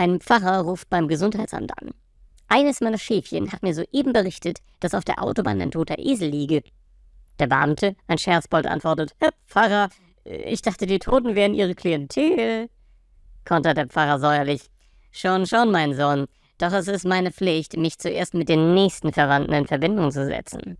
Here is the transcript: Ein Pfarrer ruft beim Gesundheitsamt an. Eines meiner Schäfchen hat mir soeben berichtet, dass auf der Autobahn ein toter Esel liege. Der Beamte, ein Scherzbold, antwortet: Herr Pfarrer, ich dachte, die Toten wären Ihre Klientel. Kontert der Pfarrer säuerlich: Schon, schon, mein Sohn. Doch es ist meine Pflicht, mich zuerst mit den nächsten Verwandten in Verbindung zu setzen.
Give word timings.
Ein 0.00 0.18
Pfarrer 0.18 0.62
ruft 0.62 0.88
beim 0.88 1.08
Gesundheitsamt 1.08 1.72
an. 1.78 1.90
Eines 2.48 2.80
meiner 2.80 2.96
Schäfchen 2.96 3.52
hat 3.52 3.62
mir 3.62 3.74
soeben 3.74 4.14
berichtet, 4.14 4.60
dass 4.80 4.94
auf 4.94 5.04
der 5.04 5.22
Autobahn 5.22 5.60
ein 5.60 5.72
toter 5.72 5.98
Esel 5.98 6.30
liege. 6.30 6.62
Der 7.38 7.48
Beamte, 7.48 7.94
ein 8.06 8.16
Scherzbold, 8.16 8.66
antwortet: 8.66 9.14
Herr 9.20 9.34
Pfarrer, 9.46 9.90
ich 10.24 10.62
dachte, 10.62 10.86
die 10.86 11.00
Toten 11.00 11.34
wären 11.34 11.52
Ihre 11.52 11.74
Klientel. 11.74 12.70
Kontert 13.44 13.76
der 13.76 13.88
Pfarrer 13.88 14.18
säuerlich: 14.18 14.70
Schon, 15.12 15.44
schon, 15.44 15.70
mein 15.70 15.92
Sohn. 15.92 16.28
Doch 16.56 16.72
es 16.72 16.88
ist 16.88 17.04
meine 17.04 17.30
Pflicht, 17.30 17.76
mich 17.76 17.98
zuerst 17.98 18.32
mit 18.32 18.48
den 18.48 18.72
nächsten 18.72 19.12
Verwandten 19.12 19.52
in 19.52 19.66
Verbindung 19.66 20.10
zu 20.10 20.24
setzen. 20.24 20.78